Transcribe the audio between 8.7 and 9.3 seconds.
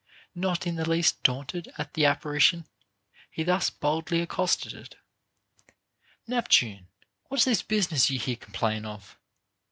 of?